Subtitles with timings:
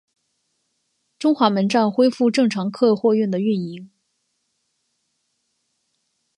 [1.19, 3.91] 中华门站恢复正常客货运的运营。